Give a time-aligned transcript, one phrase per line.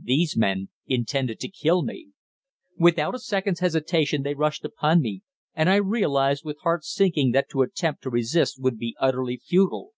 [0.00, 2.10] These men intended to kill me!
[2.78, 5.22] Without a second's hesitation they rushed upon me,
[5.54, 9.90] and I realized with heart sinking that to attempt to resist would be utterly futile.